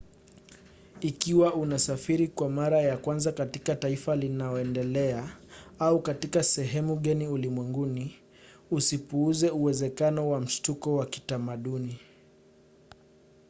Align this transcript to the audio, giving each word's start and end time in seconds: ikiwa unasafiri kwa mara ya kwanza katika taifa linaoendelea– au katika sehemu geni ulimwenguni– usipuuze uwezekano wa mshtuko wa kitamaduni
ikiwa 1.01 1.53
unasafiri 1.53 2.27
kwa 2.27 2.49
mara 2.49 2.81
ya 2.81 2.97
kwanza 2.97 3.31
katika 3.31 3.75
taifa 3.75 4.15
linaoendelea– 4.15 5.37
au 5.79 6.01
katika 6.01 6.43
sehemu 6.43 6.95
geni 6.95 7.27
ulimwenguni– 7.27 8.15
usipuuze 8.71 9.49
uwezekano 9.49 10.29
wa 10.29 10.39
mshtuko 10.41 10.95
wa 10.95 11.05
kitamaduni 11.05 11.99